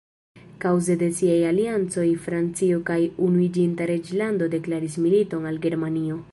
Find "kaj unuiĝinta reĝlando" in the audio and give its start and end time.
2.89-4.51